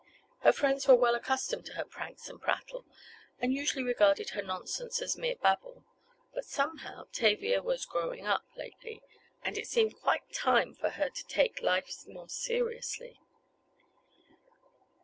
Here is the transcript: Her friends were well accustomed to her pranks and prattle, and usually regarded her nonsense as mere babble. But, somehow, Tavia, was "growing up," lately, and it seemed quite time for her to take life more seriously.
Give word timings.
Her 0.39 0.51
friends 0.51 0.87
were 0.87 0.95
well 0.95 1.13
accustomed 1.13 1.67
to 1.67 1.73
her 1.73 1.85
pranks 1.85 2.27
and 2.27 2.41
prattle, 2.41 2.85
and 3.39 3.53
usually 3.53 3.83
regarded 3.83 4.31
her 4.31 4.41
nonsense 4.41 4.99
as 4.99 5.15
mere 5.15 5.35
babble. 5.35 5.83
But, 6.33 6.45
somehow, 6.45 7.05
Tavia, 7.11 7.61
was 7.61 7.85
"growing 7.85 8.25
up," 8.25 8.43
lately, 8.55 9.03
and 9.43 9.59
it 9.59 9.67
seemed 9.67 10.01
quite 10.01 10.33
time 10.33 10.73
for 10.73 10.89
her 10.89 11.11
to 11.11 11.27
take 11.27 11.61
life 11.61 12.07
more 12.07 12.29
seriously. 12.29 13.19